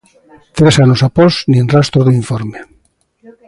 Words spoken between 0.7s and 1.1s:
anos